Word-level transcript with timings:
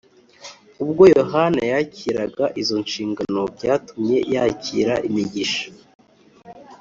ubwo 0.83 1.03
yohana 1.17 1.61
yakiraga 1.73 2.45
izonshingano 2.61 3.41
byatumye 3.55 4.17
yakira 4.33 4.95
imigisha 5.09 5.65